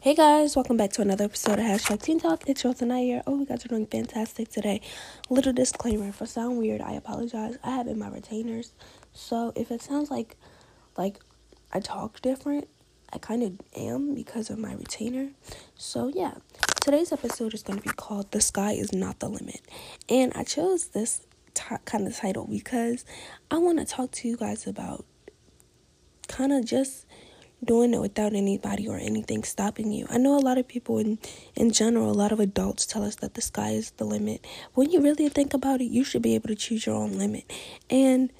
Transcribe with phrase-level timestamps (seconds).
[0.00, 2.48] Hey guys, welcome back to another episode of Hashtag Teen Talk.
[2.48, 3.20] It's your tonight here.
[3.26, 4.80] Oh, you guys are doing fantastic today.
[5.28, 7.58] Little disclaimer: if I sound weird, I apologize.
[7.64, 8.70] I have in my retainers,
[9.12, 10.36] so if it sounds like
[10.96, 11.18] like
[11.72, 12.68] I talk different,
[13.12, 15.30] I kind of am because of my retainer.
[15.74, 16.34] So yeah,
[16.80, 19.62] today's episode is going to be called "The Sky Is Not the Limit,"
[20.08, 23.04] and I chose this t- kind of title because
[23.50, 25.04] I want to talk to you guys about
[26.28, 27.04] kind of just
[27.64, 30.06] doing it without anybody or anything stopping you.
[30.10, 31.18] I know a lot of people in
[31.56, 34.46] in general, a lot of adults tell us that the sky is the limit.
[34.74, 37.50] When you really think about it, you should be able to choose your own limit.
[37.90, 38.32] And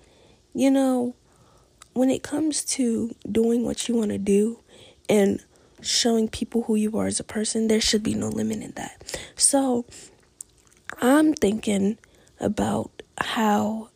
[0.55, 1.15] you know,
[1.92, 4.61] when it comes to doing what you want to do
[5.09, 5.45] and
[5.80, 9.19] showing people who you are as a person, there should be no limit in that.
[9.37, 9.84] So,
[11.00, 11.98] I'm thinking
[12.41, 13.91] about how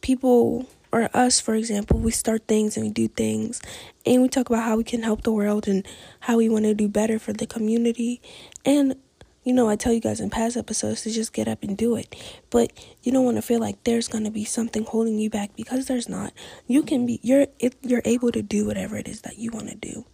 [0.00, 3.60] people or us, for example, we start things and we do things
[4.04, 5.86] and we talk about how we can help the world and
[6.20, 8.20] how we want to do better for the community.
[8.64, 8.96] And,
[9.44, 11.96] you know, I tell you guys in past episodes to just get up and do
[11.96, 12.14] it.
[12.50, 15.54] But you don't want to feel like there's going to be something holding you back
[15.56, 16.32] because there's not.
[16.66, 17.46] You can be, you're,
[17.82, 20.04] you're able to do whatever it is that you want to do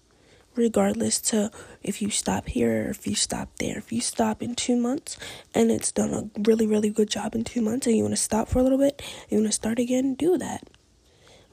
[0.57, 1.51] regardless to
[1.83, 3.79] if you stop here or if you stop there.
[3.79, 5.17] If you stop in two months
[5.55, 8.21] and it's done a really, really good job in two months and you want to
[8.21, 10.69] stop for a little bit, you want to start again, do that.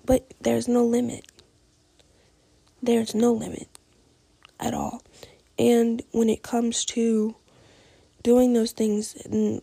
[0.06, 1.26] But there's no limit.
[2.82, 3.68] There's no limit
[4.59, 5.02] at all.
[5.58, 7.36] And when it comes to
[8.24, 9.16] doing those things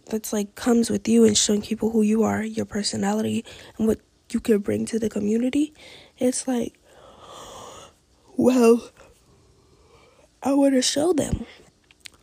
[0.06, 3.44] that's like comes with you and showing people who you are, your personality,
[3.78, 5.74] and what you can bring to the community,
[6.18, 6.78] it's like,
[8.36, 8.90] well,
[10.42, 11.44] I want to show them.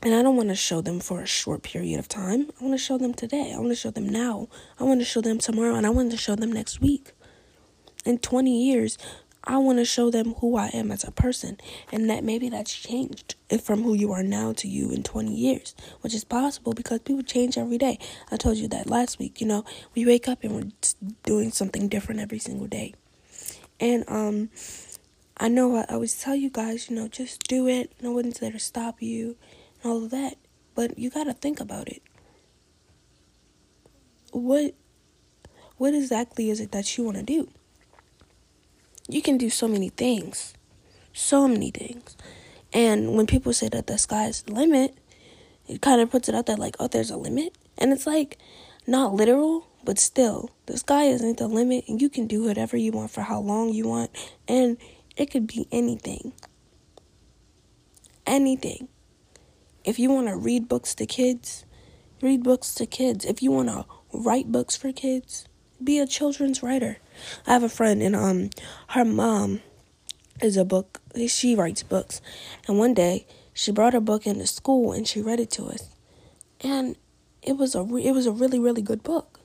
[0.04, 2.52] And I don't want to show them for a short period of time.
[2.62, 3.52] I want to show them today.
[3.54, 4.48] I want to show them now.
[4.80, 5.76] I want to show them tomorrow.
[5.76, 7.12] And I want to show them next week.
[8.06, 8.98] In 20 years,
[9.44, 11.58] I want to show them who I am as a person.
[11.92, 15.76] And that maybe that's changed from who you are now to you in 20 years,
[16.02, 17.98] which is possible because people change every day.
[18.32, 19.40] I told you that last week.
[19.40, 20.72] You know, we wake up and we're
[21.24, 22.94] doing something different every single day.
[23.80, 24.50] And, um,
[25.40, 27.92] I know I always tell you guys, you know, just do it.
[28.02, 29.38] No one's there to stop you
[29.84, 30.38] and all of that.
[30.74, 32.02] But you got to think about it.
[34.32, 34.74] What
[35.78, 37.50] what exactly is it that you want to do?
[39.08, 40.54] You can do so many things.
[41.14, 42.16] So many things.
[42.74, 44.98] And when people say that the sky's the limit,
[45.68, 47.58] it kind of puts it out there like, oh, there's a limit.
[47.78, 48.38] And it's like
[48.86, 52.92] not literal, but still, the sky isn't the limit, and you can do whatever you
[52.92, 54.12] want for how long you want.
[54.48, 54.78] And
[55.16, 56.34] it could be anything.
[58.26, 58.90] Anything.
[59.86, 61.66] If you want to read books to kids,
[62.22, 63.24] read books to kids.
[63.24, 65.48] If you want to write books for kids,
[65.82, 66.98] be a children's writer.
[67.46, 68.50] I have a friend and um
[68.90, 69.62] her mom
[70.42, 72.22] is a book she writes books.
[72.68, 75.90] And one day she brought her book into school and she read it to us.
[76.62, 76.96] And
[77.42, 79.40] it was a re- it was a really really good book.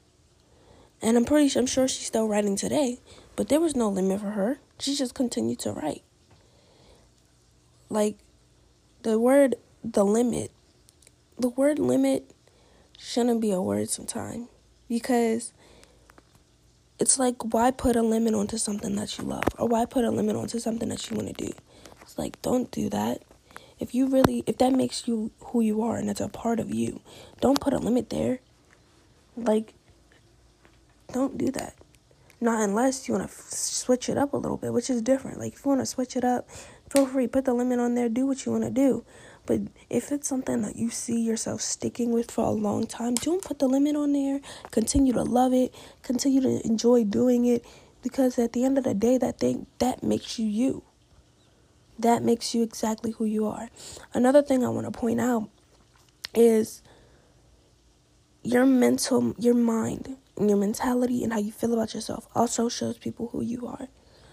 [1.00, 3.00] And I'm pretty I'm sure she's still writing today,
[3.36, 4.58] but there was no limit for her.
[4.78, 6.02] She just continued to write.
[7.88, 8.16] Like
[9.02, 10.50] the word the limit,
[11.38, 12.30] the word limit
[12.98, 14.48] shouldn't be a word sometimes
[14.88, 15.52] because
[17.02, 20.10] it's like why put a limit onto something that you love or why put a
[20.10, 21.52] limit onto something that you want to do.
[22.00, 23.22] It's like don't do that.
[23.80, 26.72] If you really if that makes you who you are and it's a part of
[26.72, 27.00] you,
[27.40, 28.38] don't put a limit there.
[29.36, 29.74] Like
[31.12, 31.74] don't do that.
[32.40, 35.38] Not unless you want to f- switch it up a little bit, which is different.
[35.38, 36.48] Like, if you want to switch it up,
[36.90, 39.04] feel free, put the limit on there, do what you want to do.
[39.46, 43.42] But if it's something that you see yourself sticking with for a long time, don't
[43.42, 44.40] put the limit on there.
[44.70, 47.64] Continue to love it, continue to enjoy doing it,
[48.02, 50.82] because at the end of the day, that thing that makes you you.
[51.98, 53.68] That makes you exactly who you are.
[54.14, 55.48] Another thing I want to point out
[56.34, 56.82] is
[58.42, 62.98] your mental, your mind and your mentality and how you feel about yourself also shows
[62.98, 63.88] people who you are.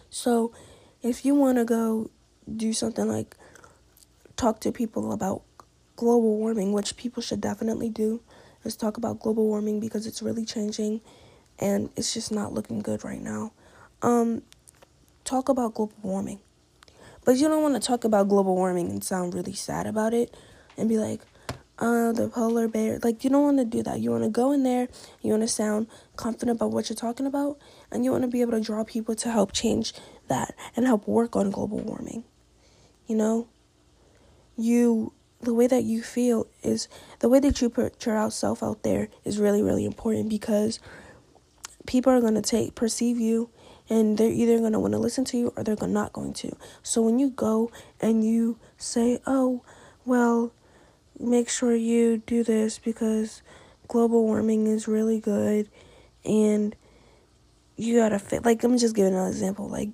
[0.09, 0.53] So,
[1.02, 2.09] if you want to go
[2.56, 3.36] do something like
[4.39, 5.41] talk to people about
[5.97, 8.21] global warming, which people should definitely do,
[8.63, 11.01] is talk about global warming because it's really changing
[11.59, 13.51] and it's just not looking good right now.
[14.01, 14.41] Um,
[15.25, 16.39] talk about global warming.
[17.25, 20.33] But you don't want to talk about global warming and sound really sad about it
[20.77, 21.19] and be like,
[21.77, 23.00] uh, the polar bear.
[23.03, 24.00] Like, you don't want to do that.
[24.00, 24.88] You want to go in there,
[25.21, 27.57] you want to sound confident about what you're talking about,
[27.91, 29.94] and you want to be able to draw people to help change
[30.27, 32.24] that and help work on global warming.
[33.07, 33.47] You know?
[34.60, 36.88] You, the way that you feel is,
[37.20, 40.80] the way that you put yourself out there is really, really important because
[41.88, 43.50] people are going to take, perceive you
[43.90, 46.56] and they're either going to want to listen to you or they're not going to.
[46.84, 49.64] So when you go and you say, "Oh,
[50.06, 50.52] well,
[51.20, 53.42] make sure you do this because
[53.88, 55.70] global warming is really good
[56.24, 56.76] and
[57.76, 59.90] you got to fit like I'm just giving an example like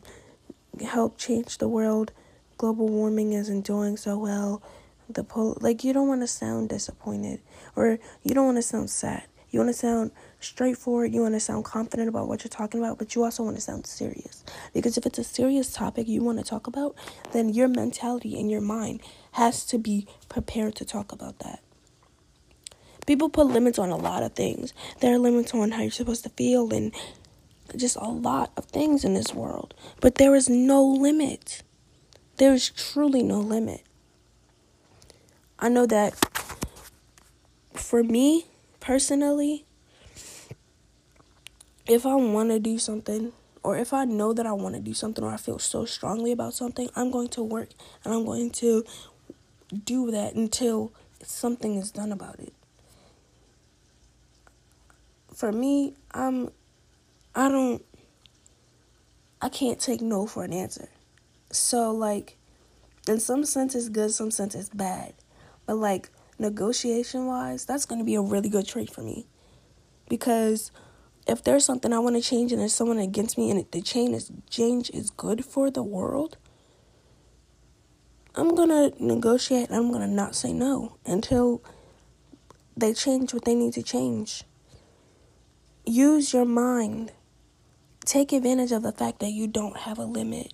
[0.81, 2.11] help change the world.
[2.57, 4.61] Global warming isn't doing so well.
[5.09, 7.41] The pol- like you don't want to sound disappointed
[7.75, 9.25] or you don't want to sound sad.
[9.51, 10.11] You want to sound
[10.41, 11.13] straightforward.
[11.13, 13.61] You want to sound confident about what you're talking about, but you also want to
[13.61, 14.43] sound serious.
[14.73, 16.95] Because if it's a serious topic you want to talk about,
[17.31, 19.01] then your mentality and your mind
[19.33, 21.61] has to be prepared to talk about that.
[23.05, 24.73] People put limits on a lot of things.
[24.99, 26.93] There are limits on how you're supposed to feel and
[27.75, 29.73] just a lot of things in this world.
[30.01, 31.61] But there is no limit.
[32.37, 33.81] There is truly no limit.
[35.57, 36.13] I know that
[37.73, 38.45] for me
[38.79, 39.65] personally,
[41.87, 43.31] if I want to do something,
[43.63, 46.31] or if I know that I want to do something, or I feel so strongly
[46.31, 47.69] about something, I'm going to work
[48.03, 48.83] and I'm going to
[49.83, 50.91] do that until
[51.23, 52.53] something is done about it.
[55.33, 56.49] For me, I'm
[57.33, 57.83] I don't
[59.41, 60.89] I can't take no for an answer.
[61.55, 62.37] So like
[63.07, 65.13] in some sense it's good, some sense it's bad.
[65.65, 69.27] But like negotiation wise, that's gonna be a really good trait for me.
[70.09, 70.71] Because
[71.27, 74.15] if there's something I want to change and there's someone against me and the change
[74.15, 76.37] is change is good for the world,
[78.35, 79.71] I'm gonna negotiate.
[79.71, 81.63] I'm gonna not say no until
[82.75, 84.43] they change what they need to change.
[85.85, 87.13] Use your mind.
[88.03, 90.53] Take advantage of the fact that you don't have a limit.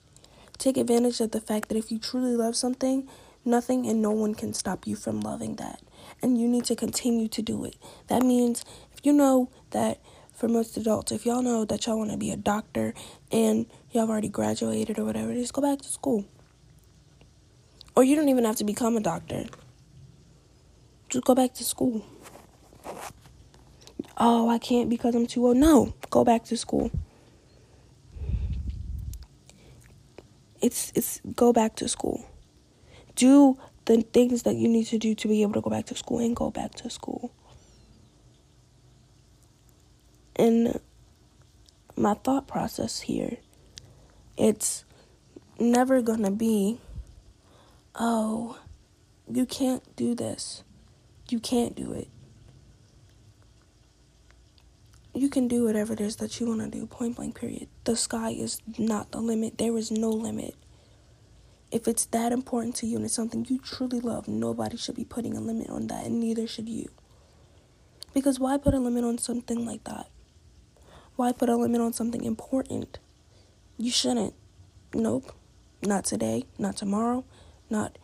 [0.62, 3.10] Take advantage of the fact that if you truly love something,
[3.44, 5.81] nothing and no one can stop you from loving that.
[6.22, 7.78] And you need to continue to do it.
[8.10, 8.63] That means
[8.94, 10.00] if you know that
[10.31, 12.94] for most adults, if y'all know that y'all want to be a doctor
[13.31, 16.25] and y'all already graduated or whatever, just go back to school.
[17.96, 19.46] Or you don't even have to become a doctor.
[21.10, 22.06] Just go back to school.
[24.16, 25.58] Oh, I can't because I'm too old.
[25.58, 26.92] No, go back to school.
[30.62, 32.25] It's it's go back to school.
[33.16, 35.96] Do the things that you need to do to be able to go back to
[35.96, 37.34] school and go back to school.
[40.36, 40.80] And
[41.96, 43.38] my thought process here,
[44.38, 44.86] it's
[45.60, 46.80] never to be
[47.96, 48.58] oh,
[49.31, 50.63] you can't do this.
[51.30, 52.08] You can't do it.
[55.13, 57.68] You can do whatever it is that you want to do, point blank, period.
[57.84, 59.58] The sky is not the limit.
[59.58, 60.56] There is no limit.
[61.69, 65.06] If it's that important to you and it's something you truly love, nobody should be
[65.06, 66.90] putting a limit on that, and neither should you.
[68.13, 70.08] Because why put a limit on something like that?
[71.16, 73.00] Why put a limit on something important?
[73.78, 74.34] You shouldn't.
[74.94, 75.34] Nope.
[75.81, 77.25] Not today, not tomorrow,
[77.69, 77.98] not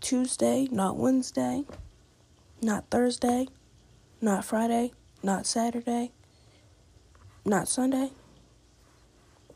[0.00, 1.64] Tuesday, not Wednesday,
[2.60, 3.48] not Thursday,
[4.20, 6.12] not Friday, not Saturday,
[7.44, 8.10] not Sunday,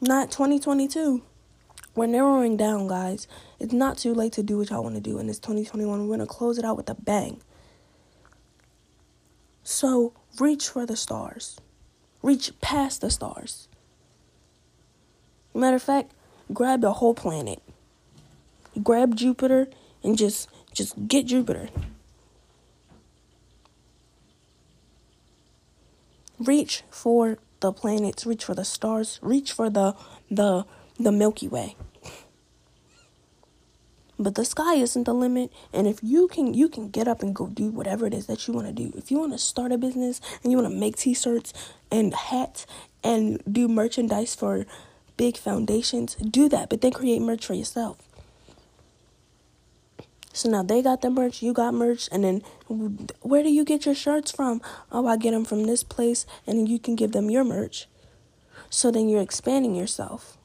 [0.00, 1.22] not 2022.
[1.94, 3.26] We're narrowing down, guys.
[3.58, 6.00] It's not too late to do what y'all want to do in this 2021.
[6.00, 7.40] We're going to close it out with a bang.
[9.62, 11.58] So reach for the stars,
[12.22, 13.68] reach past the stars.
[15.54, 16.12] Matter of fact,
[16.52, 17.62] grab the whole planet
[18.82, 19.68] grab Jupiter
[20.02, 21.68] and just just get Jupiter.
[26.38, 29.94] Reach for the planets, reach for the stars, reach for the
[30.30, 30.64] the
[30.98, 31.76] the Milky Way.
[34.18, 37.34] But the sky isn't the limit, and if you can you can get up and
[37.34, 38.92] go do whatever it is that you want to do.
[38.96, 41.52] If you want to start a business and you want to make t-shirts
[41.90, 42.66] and hats
[43.04, 44.66] and do merchandise for
[45.16, 48.05] big foundations, do that, but then create merch for yourself.
[50.36, 52.42] So now they got the merch, you got merch, and then
[53.22, 54.60] where do you get your shirts from?
[54.92, 57.88] Oh, I get them from this place, and you can give them your merch.
[58.68, 60.36] So then you're expanding yourself.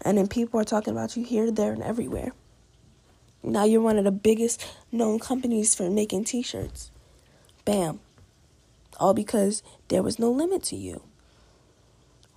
[0.00, 2.32] And then people are talking about you here, there, and everywhere.
[3.42, 6.90] Now you're one of the biggest known companies for making t shirts.
[7.66, 8.00] Bam.
[8.98, 11.02] All because there was no limit to you.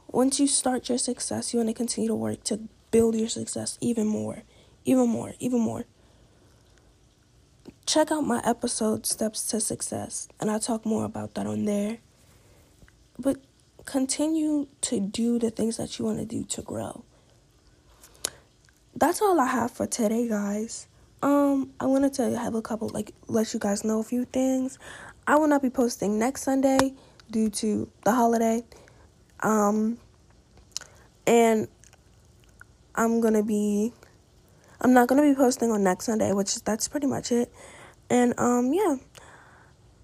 [0.10, 2.60] Once you start your success, you want to continue to work to
[2.92, 4.44] build your success even more,
[4.84, 5.86] even more, even more
[7.90, 11.98] check out my episode Steps to Success, and I talk more about that on there.
[13.18, 13.38] But
[13.86, 17.04] continue to do the things that you want to do to grow.
[18.96, 20.88] That's all I have for today, guys.
[21.24, 24.78] Um, I wanted to have a couple, like, let you guys know a few things.
[25.26, 26.94] I will not be posting next Sunday
[27.32, 28.64] due to the holiday.
[29.42, 29.98] Um,
[31.26, 31.68] And
[32.96, 33.94] I'm gonna be
[34.82, 37.52] I'm not gonna be posting on next Sunday, which is that's pretty much it.
[38.10, 38.98] And um yeah.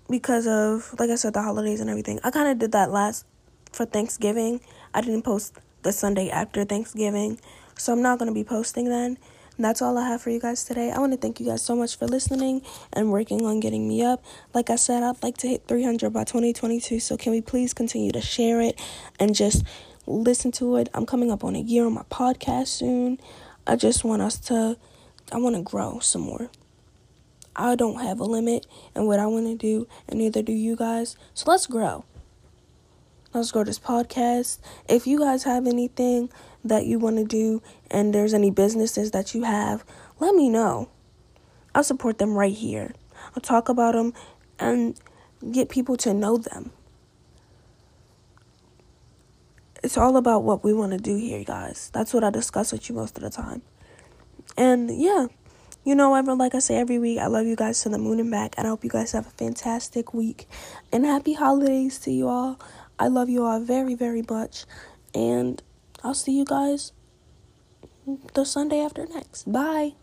[0.10, 2.20] Because of like I said, the holidays and everything.
[2.24, 3.26] I kinda did that last
[3.72, 4.62] for Thanksgiving.
[4.94, 7.40] I didn't post the Sunday after Thanksgiving.
[7.78, 9.18] So I'm not gonna be posting then.
[9.58, 10.92] And that's all I have for you guys today.
[10.92, 14.04] I want to thank you guys so much for listening and working on getting me
[14.04, 14.24] up.
[14.54, 17.00] Like I said, I'd like to hit 300 by 2022.
[17.00, 18.80] So can we please continue to share it
[19.18, 19.64] and just
[20.08, 20.90] listen to it?
[20.94, 23.18] I'm coming up on a year on my podcast soon.
[23.66, 24.78] I just want us to,
[25.32, 26.50] I want to grow some more.
[27.56, 30.76] I don't have a limit in what I want to do, and neither do you
[30.76, 31.16] guys.
[31.34, 32.06] So let's grow.
[33.34, 34.60] Let's grow this podcast.
[34.88, 36.30] If you guys have anything
[36.64, 39.84] that you want to do and there's any businesses that you have,
[40.20, 40.90] let me know.
[41.74, 42.94] I'll support them right here.
[43.36, 44.14] I'll talk about them
[44.58, 45.00] and
[45.52, 46.72] get people to know them.
[49.84, 51.92] It's all about what we want to do here, guys.
[51.94, 53.62] That's what I discuss with you most of the time.
[54.58, 55.28] And yeah,
[55.86, 58.20] you know, ever like I say every week, I love you guys to the moon
[58.20, 60.48] and back, and I hope you guys have a fantastic week
[60.92, 62.60] and happy holidays to you all.
[62.98, 64.66] I love you all very, very much,
[65.14, 65.62] and
[66.04, 66.92] I'll see you guys
[68.34, 69.52] the Sunday after next.
[69.52, 69.94] Bye.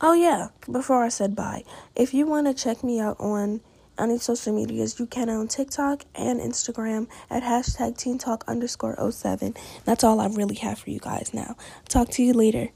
[0.00, 1.64] Oh, yeah, before I said bye,
[1.94, 3.60] if you want to check me out on
[3.98, 9.54] any social medias, you can on TikTok and Instagram at hashtag Teen Talk underscore 07.
[9.84, 11.56] That's all I really have for you guys now.
[11.88, 12.70] Talk to you later.